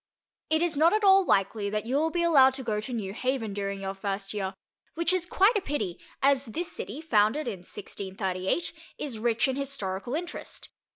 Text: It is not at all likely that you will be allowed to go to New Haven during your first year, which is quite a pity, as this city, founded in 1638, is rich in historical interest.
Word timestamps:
It 0.49 0.63
is 0.63 0.77
not 0.77 0.93
at 0.93 1.03
all 1.03 1.23
likely 1.23 1.69
that 1.69 1.85
you 1.85 1.95
will 1.95 2.09
be 2.09 2.23
allowed 2.23 2.55
to 2.55 2.63
go 2.63 2.81
to 2.81 2.91
New 2.91 3.13
Haven 3.13 3.53
during 3.53 3.81
your 3.81 3.93
first 3.93 4.33
year, 4.33 4.55
which 4.95 5.13
is 5.13 5.27
quite 5.27 5.55
a 5.55 5.61
pity, 5.61 5.99
as 6.23 6.45
this 6.47 6.71
city, 6.71 7.01
founded 7.01 7.47
in 7.47 7.59
1638, 7.59 8.73
is 8.97 9.19
rich 9.19 9.47
in 9.47 9.57
historical 9.57 10.15
interest. 10.15 10.69